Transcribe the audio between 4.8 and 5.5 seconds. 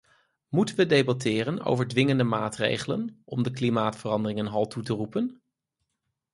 te roepen?